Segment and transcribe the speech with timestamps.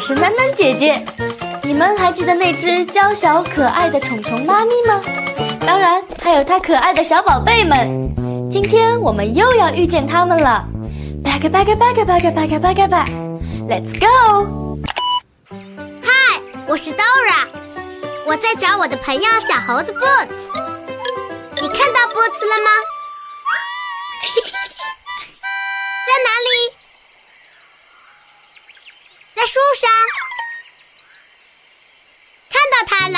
[0.00, 1.04] 我是囡囡姐姐。
[1.62, 4.98] 你们还记得那只娇小可爱的虫虫妈咪吗？
[5.60, 8.10] 当然，还有它可爱的小宝贝们。
[8.50, 10.64] 今天我们又要遇见它们了。
[11.22, 13.10] Back back back back back back back。
[13.68, 14.78] Let's go。
[15.50, 17.46] 嗨，我是 Dora。
[18.24, 20.48] 我在找我的朋友小猴子 Boots。
[21.60, 22.70] 你看到 Boots 了吗？
[26.08, 26.69] 在哪里？
[29.40, 29.88] 在树上，
[32.50, 33.16] 看到它了，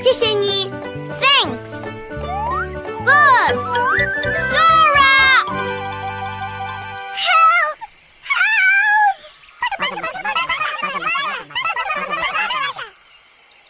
[0.00, 0.70] 谢谢你
[1.20, 1.74] ，Thanks。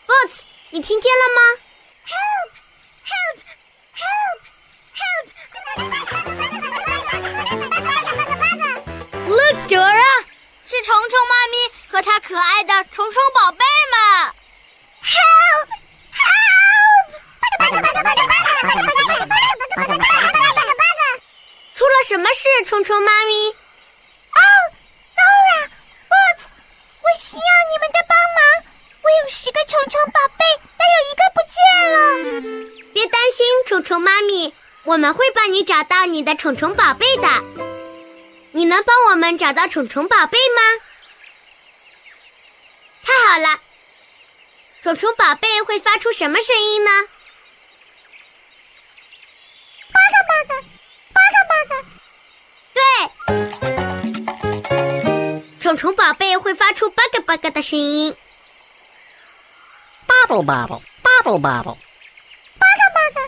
[0.07, 1.41] Boots，你听见了吗
[34.94, 37.27] 我们会帮你找到你的虫虫宝贝的。
[38.52, 40.62] 你能帮我们找到虫虫宝贝吗？
[43.02, 43.58] 太好了！
[44.84, 46.90] 虫虫宝贝会发出什么声音呢？
[49.92, 50.55] 巴嘎巴嘎，
[51.12, 51.74] 巴嘎巴嘎。
[55.50, 58.16] 对，虫虫宝贝会发出巴嘎巴嘎的声音。
[60.06, 61.78] Bubble bubble, bubble bubble.
[62.61, 63.20] 巴嘎巴嘎，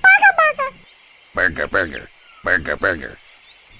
[0.00, 0.64] 巴嘎巴嘎。
[1.40, 2.04] Burger burger,
[2.44, 3.16] burger burger.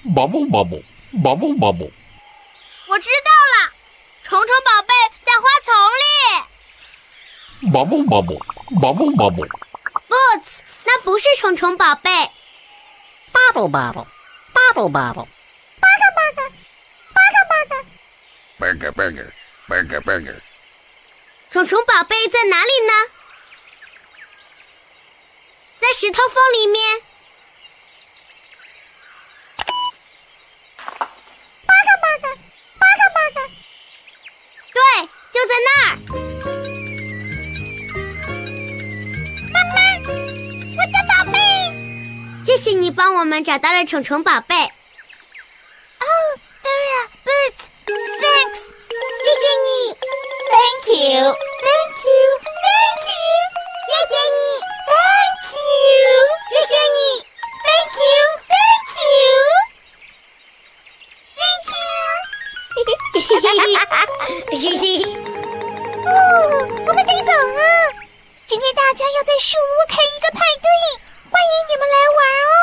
[0.03, 0.81] Bubble bubble,
[1.13, 1.91] bubble bubble.
[2.87, 3.71] 我知道了，
[4.23, 5.71] 虫虫宝贝在花丛
[6.01, 7.69] 里。
[7.71, 8.41] Bubble bubble,
[8.81, 9.47] bubble bubble.
[10.09, 12.09] Boots，那不是虫虫宝贝。
[13.31, 14.07] Bubble bubble,
[14.55, 15.27] bubble bubble.
[18.57, 19.31] Burger burger,
[19.67, 20.41] burger burger.
[21.51, 22.93] 虫虫宝贝在哪里呢？
[25.79, 27.01] 在石头缝里面。
[31.65, 32.25] 巴嘎巴嘎，
[32.79, 33.37] 巴嘎巴嘎。
[34.73, 34.81] 对，
[35.33, 35.80] 就在那儿。
[39.51, 39.77] 妈妈，
[40.77, 41.37] 我的宝贝。
[42.43, 44.55] 谢谢你帮我们找到了虫虫宝贝。
[44.55, 46.05] 哦
[46.63, 48.61] ，Dora, Boots, thanks，
[49.21, 49.69] 谢谢你。
[50.51, 51.21] Thank you,
[51.61, 52.27] thank you,
[52.65, 53.39] thank you，
[53.87, 54.39] 谢谢你。
[54.91, 56.11] Thank you，
[56.49, 56.99] 谢谢你。
[57.63, 58.19] Thank you,
[58.49, 59.35] thank you,
[61.37, 61.79] thank you。
[64.63, 65.20] 哦，
[68.73, 70.67] 大家要在树屋开一个派对，
[71.29, 72.53] 欢迎你们来玩哦。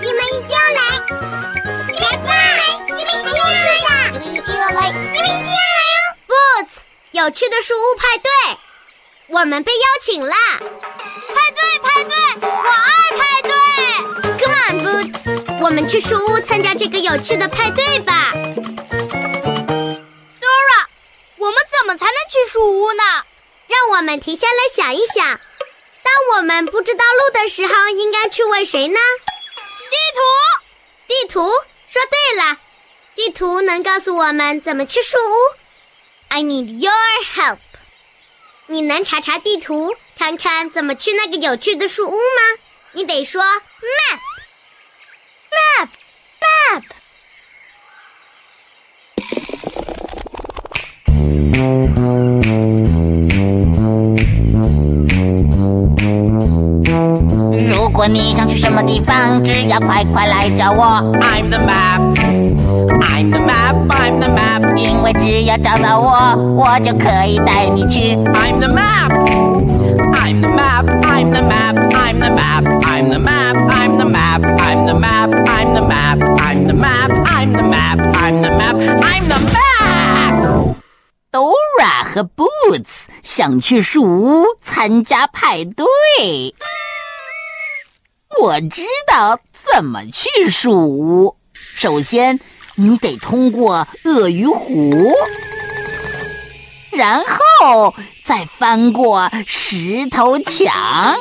[0.00, 0.80] 你们一定要来！
[1.88, 2.30] 别拜，
[2.86, 3.58] 你们一定要来！
[4.12, 4.90] 你们一定要来！
[4.92, 6.74] 你们一定要来哦！Boots，
[7.10, 8.30] 有趣的树屋派对，
[9.28, 10.36] 我们被邀请啦！
[10.58, 13.52] 派对，派对，我爱派对
[14.38, 15.20] ！Come on, Boots，
[15.60, 18.32] 我们去树屋参加这个有趣的派对吧。
[20.40, 20.86] Dora，
[21.38, 23.23] 我们怎么才能去树屋呢？
[23.90, 25.40] 我们停下来想一想，
[26.02, 28.98] 当我们不知道路的时候，应该去问谁呢？
[29.90, 30.20] 地图，
[31.06, 31.40] 地图，
[31.90, 32.58] 说对了，
[33.14, 35.34] 地图能告诉我们怎么去树屋。
[36.28, 36.92] I need your
[37.34, 37.58] help。
[38.66, 42.60] 你能查查地图，看看怎么去那个有趣的树屋吗？
[42.92, 44.20] 你得说，man
[58.04, 60.84] 果你想去什么地方，只要快快来找我。
[61.22, 62.02] I'm the map,
[63.00, 64.76] I'm the map, I'm the map。
[64.76, 68.14] 因为只要找到我，我就可以带你去。
[68.26, 69.08] I'm the map,
[70.12, 74.42] I'm the map, I'm the map, I'm the map, I'm the map, I'm the map,
[74.60, 78.76] I'm the map, I'm the map, I'm the map, I'm the map, I'm the map,
[79.00, 80.74] I'm the map。
[81.32, 85.86] Dora 和 Boots 想去树屋参加派对。
[88.40, 91.36] 我知道怎么去树屋。
[91.52, 92.40] 首先，
[92.74, 95.12] 你得通过鳄鱼湖，
[96.92, 97.94] 然后
[98.24, 101.16] 再翻过石头墙，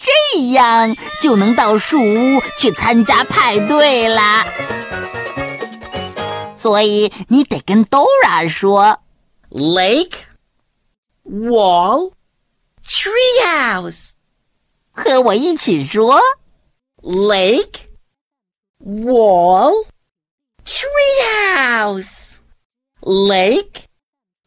[0.00, 4.44] 这样就能到树屋去参加派对啦。
[6.56, 8.98] 所以你得跟 Dora 说
[9.50, 10.16] ：Lake,
[11.24, 12.12] wall,
[12.84, 14.17] treehouse。
[14.97, 16.21] 和我一起说：
[17.01, 17.89] Lake,
[18.79, 19.87] wall,
[20.65, 22.37] treehouse.
[23.01, 23.85] Lake,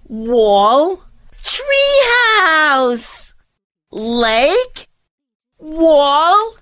[0.08, 1.00] wall,
[1.44, 3.32] treehouse.
[3.90, 4.87] Lake,
[5.58, 6.56] wall,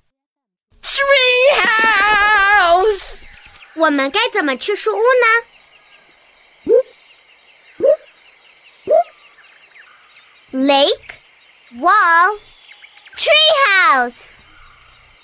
[0.82, 2.02] treehouse.
[3.74, 5.26] 我们该怎么去树屋呢？
[10.52, 11.14] Lake,
[11.80, 12.38] wall,
[13.19, 14.13] treehouse。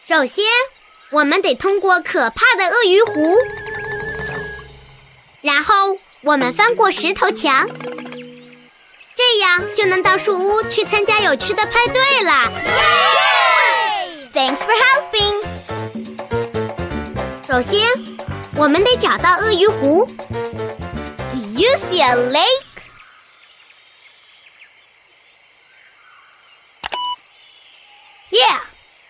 [0.06, 0.44] 首先，
[1.12, 3.38] 我们得通过可怕的鳄鱼湖，
[5.42, 7.70] 然后我们翻过石头墙，
[9.16, 12.52] 这样就能到树屋去参加有趣的派对啦。
[14.34, 15.46] Thanks for helping。
[17.48, 17.88] 首先，
[18.58, 20.06] 我们得找到鳄鱼湖。
[21.32, 22.75] Do you see a lake?
[28.36, 28.60] Yeah,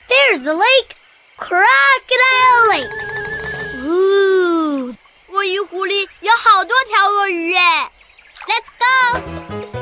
[0.07, 0.95] there's the lake.
[1.36, 2.92] Crocodile Lake.
[3.83, 4.95] Ooh，
[5.31, 7.60] 鳄鱼湖里有好多条鳄鱼耶。
[8.48, 9.19] Let's go，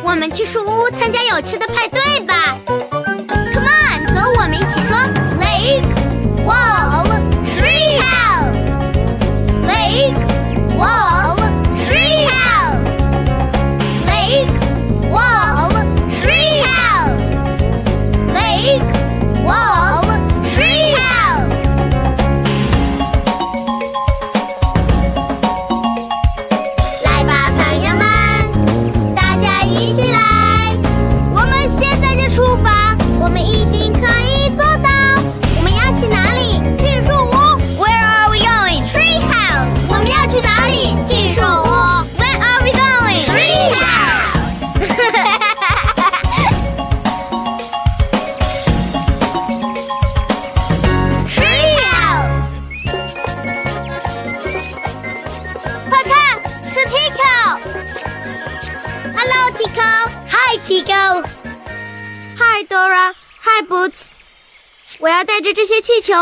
[0.01, 2.57] 我们去树屋参加有趣的派对吧。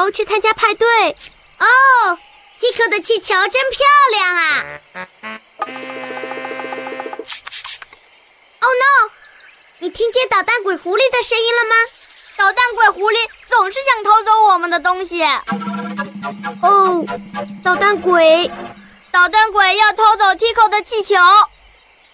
[0.02, 0.88] 球去参加派对。
[1.60, 2.18] 哦
[2.60, 4.66] ，Tico 的气球真漂亮啊
[8.62, 9.12] ！Oh no！
[9.80, 11.76] 你听见捣蛋鬼狐狸的声音了吗？
[12.38, 13.18] 捣蛋鬼狐狸
[13.48, 15.24] 总是想偷走我们的东西。
[16.64, 17.06] 哦，
[17.64, 18.50] 捣蛋鬼，
[19.12, 21.16] 捣蛋鬼要偷走 Tico 的气球。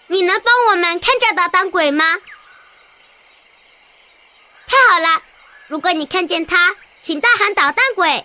[0.08, 2.04] 你能帮我们看着捣蛋鬼吗？
[4.66, 5.22] 太好了！
[5.68, 8.24] 如果你看见他，请大喊“捣蛋鬼”。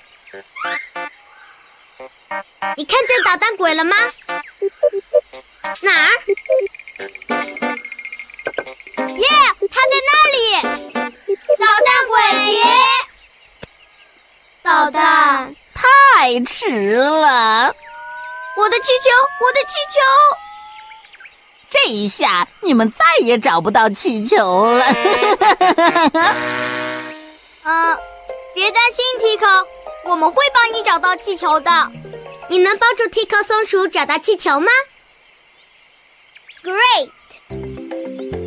[2.76, 3.96] 你看见捣蛋鬼了吗？
[5.82, 6.10] 哪儿？
[9.16, 9.28] 耶，
[9.72, 10.38] 他在那里！
[11.60, 12.16] 捣蛋鬼
[12.54, 12.64] 爷，
[14.62, 15.56] 捣蛋！
[15.74, 17.76] 太迟了，
[18.56, 20.00] 我的气球，我的气球！
[21.70, 24.86] 这一下你们再也找不到气球了。
[27.64, 27.98] 嗯，
[28.54, 29.66] 别担心，Tico，
[30.06, 31.92] 我们会帮你找到气球的。
[32.50, 34.68] 你能帮助 Tico 松鼠找到气球吗
[36.64, 37.10] ？Great！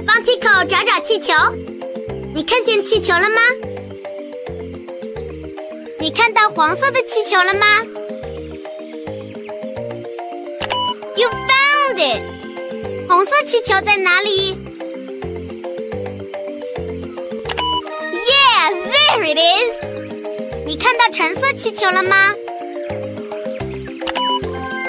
[0.07, 1.33] 帮 Tico 找找气球。
[2.35, 3.41] 你看见气球了吗？
[5.99, 7.67] 你看到黄色的气球了吗
[11.17, 12.23] ？You found it！
[13.09, 14.57] 红色气球在哪里
[18.13, 19.86] ？Yeah, there it is！
[20.79, 22.35] 看到橙色气球了吗？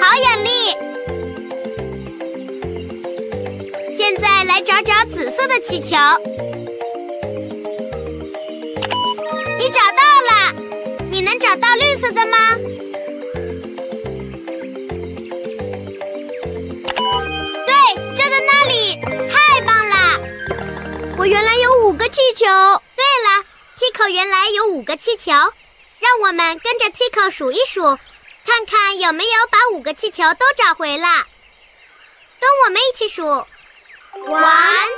[0.00, 0.48] 好眼力！
[3.96, 5.96] 现在来找找紫色的气球。
[9.58, 9.68] 你
[11.40, 12.36] 找到绿色的吗？
[17.66, 17.72] 对，
[18.14, 18.96] 就在那里，
[19.28, 20.20] 太棒了！
[21.16, 22.44] 我原来有五个气球。
[22.96, 23.44] 对了
[23.78, 25.32] ，Tico 原来有五个气球，
[26.00, 27.82] 让我们跟着 Tico 数一数，
[28.44, 31.06] 看看有没有把五个气球都找回了。
[32.40, 33.22] 跟我们一起数
[34.12, 34.90] ：one,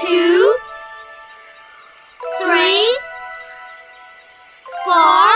[0.00, 0.54] two,
[2.40, 2.86] three,
[4.84, 5.32] four,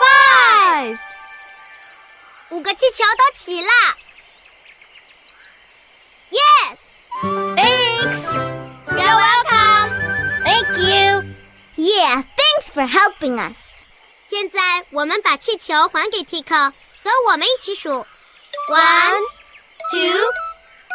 [0.00, 0.98] five。
[2.50, 3.70] 五个气球都齐了。
[6.30, 6.78] Yes.
[7.56, 8.57] Thanks.
[12.78, 13.56] For helping us.
[14.28, 16.70] 现在我们把气球还给 Tico，
[17.02, 18.06] 和我们一起数
[18.68, 19.22] ：one,
[19.90, 20.20] two,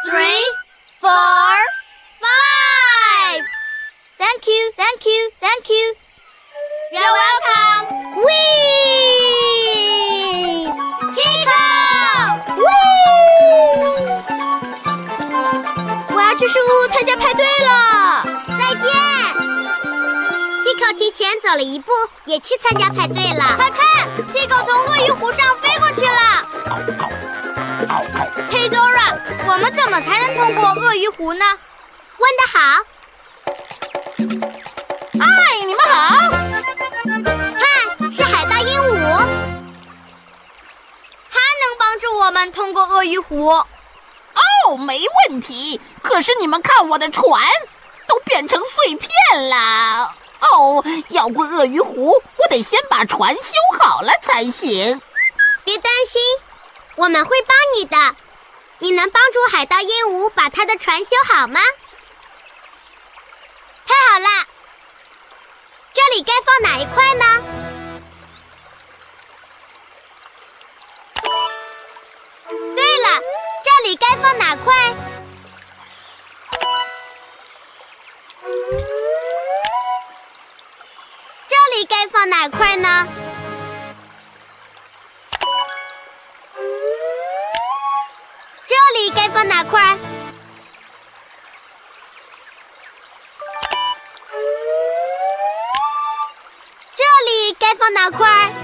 [0.08, 0.40] three,
[0.98, 1.58] four,
[2.22, 3.42] five.
[4.16, 5.94] Thank you, thank you, thank you.
[6.90, 7.84] You're welcome.
[8.22, 8.32] We.
[11.14, 11.64] Tico.
[16.14, 18.33] 我要去树屋参加派对了。
[20.92, 21.92] 提前走了一步，
[22.24, 23.56] 也去参加派对了。
[23.56, 26.44] 快看，Tico 从鳄鱼湖上飞过去了。
[28.50, 31.44] 嘿，Dora，我们怎么才能通过鳄鱼湖呢？
[32.18, 32.58] 问得好。
[35.18, 35.26] 嗨，
[35.66, 35.92] 你们好！
[37.58, 38.94] 看，是海盗鹦鹉，
[41.30, 43.48] 它能帮助我们通过鳄鱼湖。
[43.48, 45.80] 哦，没问题。
[46.02, 47.42] 可是你们看，我的船
[48.06, 49.10] 都变成碎片
[49.48, 50.14] 了。
[50.52, 55.00] 哦，要过鳄鱼湖，我得先把船修好了才行。
[55.64, 56.20] 别担心，
[56.96, 58.16] 我们会帮你的。
[58.78, 61.60] 你能帮助海盗鹦鹉把他的船修好吗？
[63.86, 64.28] 太好了！
[65.92, 67.42] 这里该放哪一块呢？
[72.74, 73.20] 对了，
[73.62, 74.74] 这里该放哪块？
[82.04, 83.08] 该放哪块呢？
[88.66, 89.96] 这里该放哪块？
[96.94, 98.63] 这里该放哪块？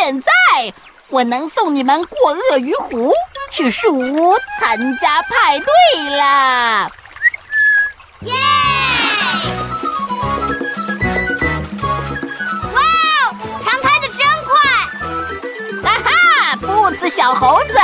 [0.00, 0.30] 现在
[1.08, 3.12] 我能送你们过鳄鱼湖，
[3.50, 6.88] 去树屋参加派对啦！
[8.20, 8.32] 耶！
[12.72, 14.54] 哇哦，船开的真快！
[15.82, 17.74] 哈哈，布子小猴子，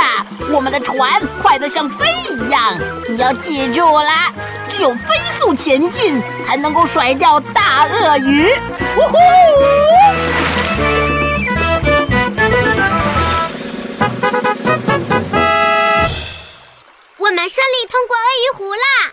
[0.53, 2.77] 我们的船快得像飞一样，
[3.09, 4.31] 你要记住啦，
[4.69, 8.53] 只有飞速前进，才能够甩掉大鳄鱼。
[8.97, 9.17] 呜呼！
[17.65, 19.11] 我们顺利通过鳄鱼湖啦！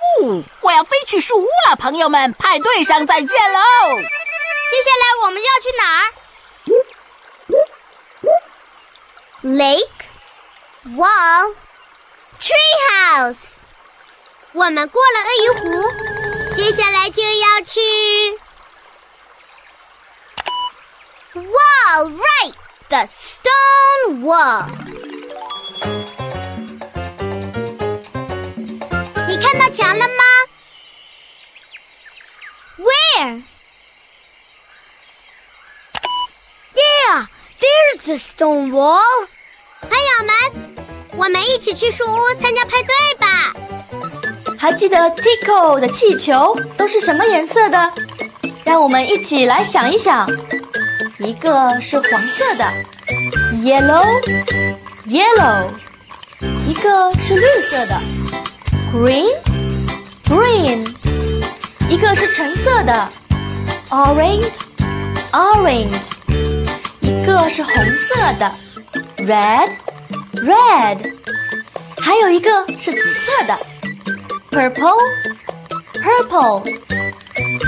[0.00, 3.60] 哦，我要飞去树屋了，朋友们，派对上再见喽！
[3.98, 6.12] 接下来我们要去哪儿
[9.42, 10.06] ？Lake,
[10.96, 11.54] wall,
[12.40, 13.58] treehouse.
[14.52, 15.66] 我们过了鳄鱼湖，
[16.56, 17.80] 接下来就要去
[21.34, 22.54] Wall, right.
[22.88, 24.70] The stone wall.
[29.56, 30.22] 看到墙了吗
[32.76, 33.42] Where?
[36.74, 37.26] Yeah,
[37.58, 39.00] there's the stone wall.
[39.80, 40.34] 朋友们，
[41.16, 43.54] 我们一起去树屋参加派对吧！
[44.58, 47.92] 还记得 Tico 的气球都是什么颜色的？
[48.62, 50.28] 让我们一起来想一想。
[51.18, 52.64] 一个是黄色的
[53.64, 54.04] ，yellow
[55.06, 55.70] yellow，
[56.68, 57.98] 一个是绿色的
[58.92, 59.34] ，green
[60.28, 60.86] green，
[61.88, 63.08] 一个是橙色的
[63.90, 64.50] ，orange
[65.32, 66.10] orange，
[67.00, 68.52] 一个是红色的
[69.18, 69.70] ，red
[70.34, 71.12] red，
[72.00, 73.56] 还有一个是紫色的
[74.50, 74.98] ，purple
[75.94, 76.62] purple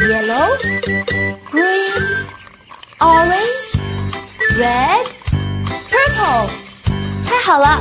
[0.08, 0.48] yellow
[1.52, 2.26] green
[2.98, 3.76] orange
[4.58, 5.06] red
[5.88, 6.50] purple，
[7.28, 7.80] 太好了！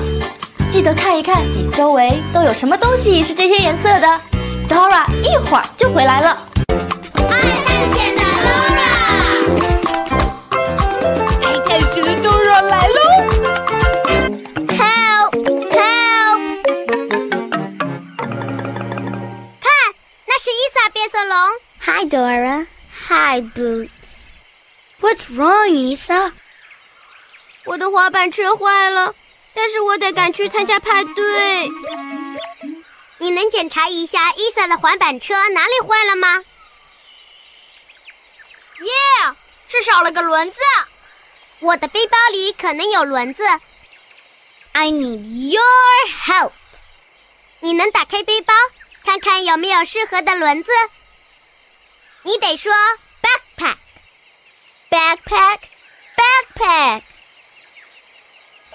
[0.70, 4.37] 记得看一看你周围都有什么东西是这些颜色的。
[4.68, 6.38] dora 一会儿就回来了。
[7.30, 8.92] 爱探险的 dora
[11.42, 13.00] 爱探险的 dora 来喽。
[14.68, 14.78] 看，
[20.26, 21.36] 那是伊萨变色龙。
[21.82, 22.66] Hi dora
[23.08, 23.90] hi Boots。
[25.00, 26.32] What's wrong 伊萨
[27.66, 29.14] 我的滑板车坏了
[29.54, 31.70] 但是我得赶去参加派对。
[33.20, 36.44] 你能检查一下伊萨的滑板车哪里坏了吗？
[38.80, 38.92] 耶，
[39.68, 40.60] 是少了个轮子。
[41.60, 43.44] 我的背包里可能有轮子。
[44.74, 45.64] I need your
[46.26, 46.52] help.
[47.62, 48.54] 你能打开背包，
[49.04, 50.72] 看看有没有适合的轮子？
[52.22, 52.72] 你得说
[53.22, 53.78] Backpack.
[54.92, 55.60] Backpack.
[56.16, 57.02] Backpack.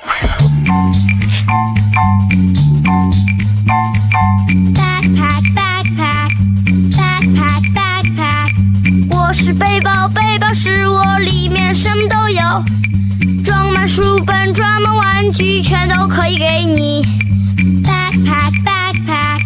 [0.03, 0.52] backpack
[11.23, 12.43] 里面什么都有，
[13.45, 17.03] 装满书本，装满玩具，全都可以给你。
[17.85, 19.41] backpack backpack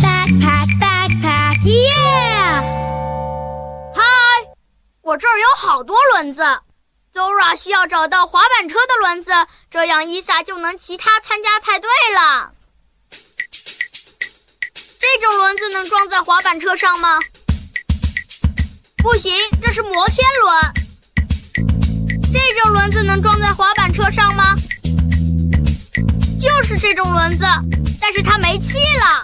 [0.00, 1.58] backpack backpack。
[1.64, 2.62] Yeah！
[3.94, 4.02] 嗨，
[5.02, 6.42] 我这儿有好多轮子。
[7.12, 9.30] Zora 需要找到滑板车的轮子，
[9.70, 12.52] 这样伊萨就能骑它参加派对了。
[15.00, 17.18] 这种轮子能装在滑板车上吗？
[18.98, 20.87] 不行，这是摩天轮。
[22.32, 24.54] 这种轮子能装在滑板车上吗？
[26.40, 27.44] 就是这种轮子，
[28.00, 29.22] 但是它没气了。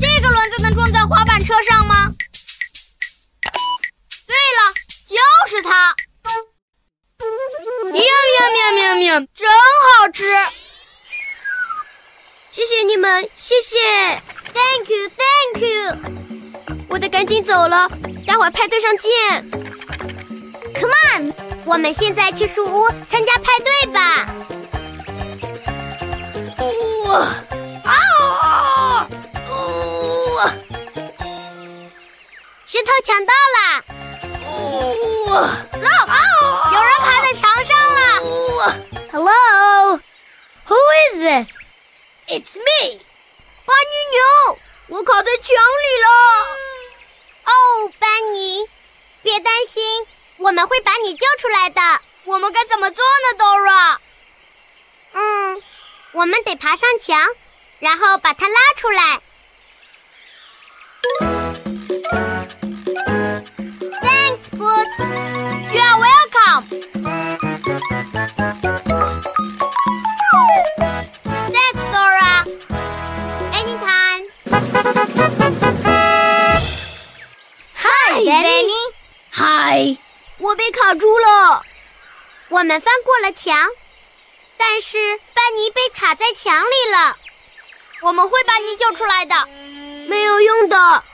[0.00, 2.12] 这个轮子能装在滑板车上吗？
[4.26, 4.72] 对了，
[5.06, 5.16] 就
[5.48, 5.94] 是它。
[7.92, 8.02] 喵喵
[8.52, 10.24] 喵喵喵，真好吃！
[12.50, 13.76] 谢谢你们，谢谢。
[14.52, 16.86] Thank you, thank you。
[16.88, 17.88] 我得赶紧走了，
[18.26, 19.50] 待会儿派对上见。
[20.82, 21.30] Come on，
[21.64, 24.26] 我们现在去树屋参加派对吧。
[27.04, 27.18] 哇！
[27.84, 29.06] 啊！
[30.34, 30.50] 哇！
[32.66, 33.84] 石头抢到了！
[35.28, 35.32] 哇！
[36.72, 38.02] 有人爬在墙上了
[39.12, 40.00] ！Hello?
[40.66, 40.76] Who
[41.12, 41.46] is this?
[42.26, 42.98] It's me，
[43.64, 44.18] 班尼牛，
[44.88, 46.08] 我卡在墙里了。
[47.44, 47.52] 哦，
[48.00, 48.68] 班尼，
[49.22, 49.80] 别担心，
[50.42, 51.80] 我们会把你救出来的。
[52.24, 53.98] 我们该怎么做呢，Dora？
[55.12, 55.62] 嗯，
[56.12, 57.16] 我们得爬上墙，
[57.78, 59.20] 然后把它拉出来。
[64.02, 64.98] Thanks, Boots.
[65.72, 66.64] You are welcome.
[71.52, 72.44] Thanks, Dora.
[73.52, 74.22] Anytime.
[79.34, 79.98] Hi,
[80.42, 81.62] 我被卡住了。
[82.48, 83.70] 我们翻过了墙，
[84.56, 84.98] 但是
[85.32, 87.16] 班尼被卡在墙里了。
[88.00, 89.46] 我们会把你救出来的。
[90.08, 91.04] 没有用的，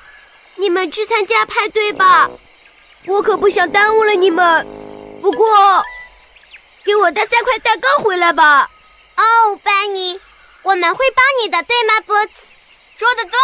[0.56, 2.30] 你们去参加派对吧。
[3.04, 4.66] 我可不想耽误了你们。
[5.20, 5.84] 不过，
[6.84, 8.70] 给我带三块蛋糕回来吧。
[9.16, 10.18] 哦，班尼，
[10.62, 12.52] 我们会帮你的，对吗，Boots？
[12.96, 13.38] 说的对，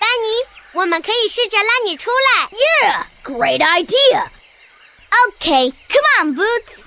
[0.00, 0.28] 班尼，
[0.72, 2.48] 我们可以试着拉你出来。
[2.50, 4.26] Yeah, great idea.
[5.10, 6.84] Okay, come on, Boots.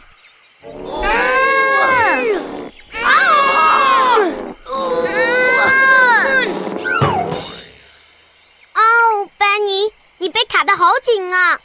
[8.74, 11.60] 哦，班尼，你被卡得好紧啊！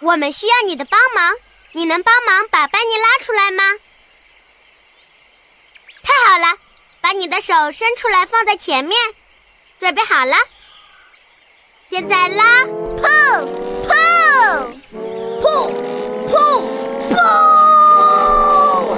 [0.00, 1.34] 我们需要你的帮忙，
[1.72, 3.62] 你能帮忙把班尼拉出来吗？
[6.02, 6.56] 太好了，
[7.00, 8.98] 把你的手伸出来放在前面，
[9.78, 10.34] 准备好了，
[11.88, 13.69] 现在拉，pull pull
[17.90, 18.96] pull，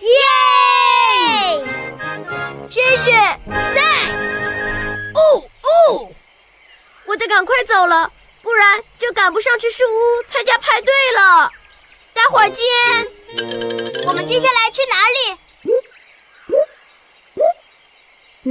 [0.00, 0.14] 耶！
[2.70, 3.10] 谢谢
[3.50, 4.12] ，thanks。
[5.14, 5.18] 哦
[5.62, 5.66] 哦，
[7.06, 11.50] 我得赶快走了，不然就赶不上去树屋参加派对了。
[12.14, 12.64] 待会儿见。
[14.06, 15.18] 我们接下来去哪里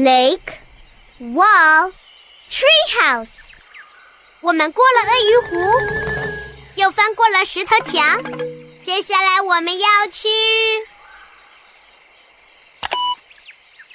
[0.04, 0.54] ？Lake,
[1.20, 1.92] wall,
[2.50, 3.30] treehouse.
[4.42, 5.50] 我们过了鳄鱼湖，
[6.82, 8.24] 又翻过了石头墙，
[8.84, 10.28] 接下来我们要去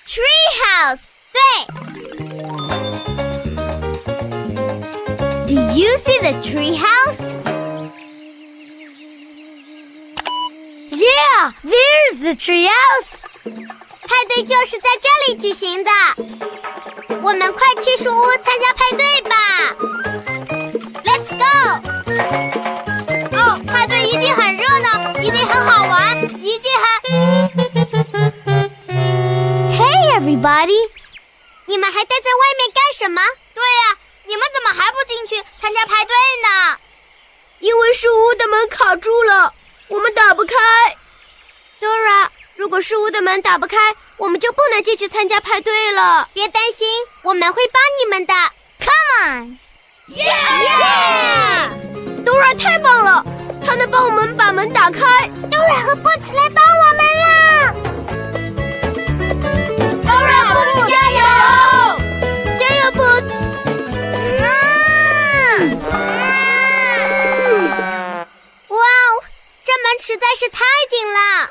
[0.07, 1.01] treehouse。
[1.33, 1.40] 对
[5.49, 7.18] ，Do you see the treehouse?
[10.92, 13.11] Yeah, there's the treehouse.
[13.42, 15.90] 派对就是在这里举行的。
[17.22, 19.36] 我们快去树屋参加派对吧
[30.57, 30.88] Hey, everybody.
[31.66, 33.21] 你们还待在外面干什么？
[33.55, 36.79] 对呀、你们怎么还不进去参加派对呢？
[37.59, 39.53] 因为树屋的门卡住了，
[39.88, 40.55] 我们打不开。
[41.79, 43.77] Dora，如果树屋的门打不开，
[44.16, 46.31] 我们就不能进去参加派对了。
[46.33, 46.88] 别担心，
[47.23, 48.33] 我们会帮你们的。
[48.81, 49.59] Come on！
[50.09, 50.33] 耶
[52.25, 53.23] ！Dora 太棒了，
[53.62, 55.29] 她能帮我们把门打开。
[55.51, 57.27] Dora 和 Boots 来帮我们了。
[70.37, 70.59] 是太
[70.90, 71.51] 紧了，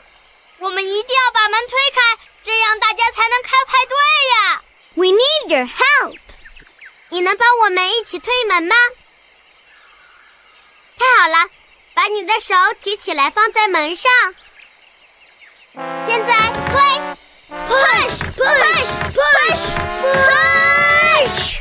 [0.59, 2.01] 我们一定要把门推开，
[2.43, 3.97] 这样大家才能开派对
[4.29, 4.61] 呀。
[4.93, 6.19] We need your help.
[7.09, 8.75] 你能帮我们一起推门吗？
[10.97, 11.49] 太好了，
[11.95, 14.11] 把你的手举起来放在门上。
[16.07, 16.79] 现在推
[17.67, 19.61] ，push push push
[20.05, 21.54] push，耶！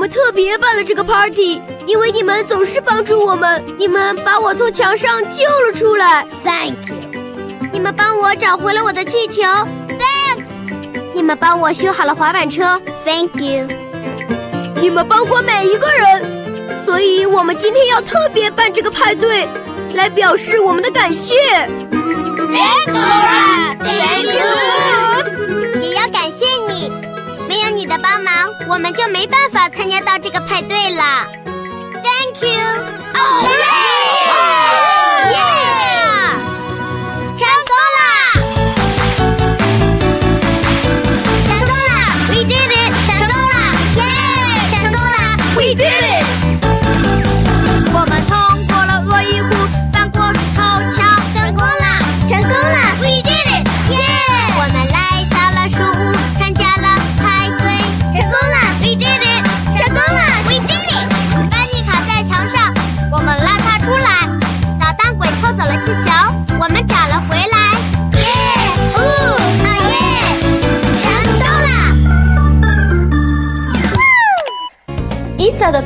[0.00, 6.26] 我们特别办了这个 party，因为你们总是帮助我们，你们把我从墙上救了出来。
[6.42, 6.96] Thank you。
[7.70, 9.42] 你们帮我找回了我的气球。
[9.42, 10.46] Thanks。
[11.12, 12.80] 你们帮我修好了滑板车。
[13.04, 13.66] Thank you。
[14.76, 16.24] 你们帮过每一个人，
[16.86, 19.46] 所以我们今天要特别办这个派对，
[19.92, 21.34] 来表示我们的感谢。
[21.90, 23.76] Thanks, Dora.
[23.84, 24.40] Thank you.
[25.82, 26.49] 也要感谢
[27.80, 28.34] 你，的帮忙，
[28.68, 31.26] 我们就没办法参加到这个派对了。
[32.02, 32.50] Thank you.
[33.14, 34.89] Oh, yeah!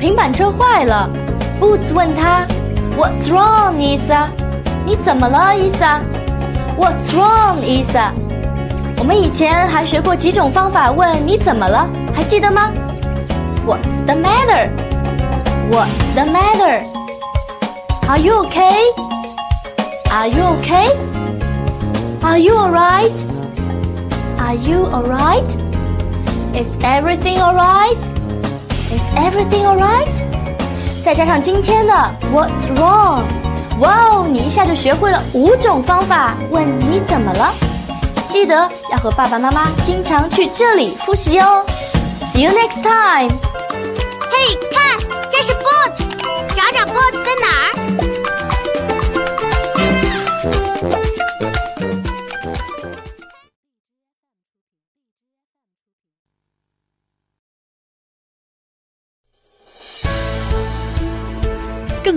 [0.04, 1.10] 平板车坏了，
[1.60, 2.46] Boots 问他：“
[2.98, 4.30] What's wrong，伊萨？
[4.86, 6.00] 你怎么了，伊萨？”
[6.78, 8.12] What's wrong，伊萨？
[8.98, 12.70] 我们以前还学过几种方法问你怎么了，还记得吗？
[13.66, 18.94] What's the matter？What's the matter？Are you okay?
[20.12, 20.90] Are you okay?
[22.22, 23.26] Are you alright?
[24.40, 25.56] Are you alright?
[26.54, 27.98] Is everything alright?
[28.91, 30.09] Is everything alright?
[31.05, 31.93] 再加上今天的
[32.33, 33.23] What's wrong?
[33.81, 37.53] 哇哦，你一下就学会了五种方法问你怎么了。
[38.29, 41.65] 记得要和爸爸妈妈经常去这里复习哦。
[42.25, 43.31] See you next time.
[44.31, 44.99] 嘿，看，
[45.31, 46.07] 这是 Boots，
[46.49, 47.74] 找找 Boots 在哪儿？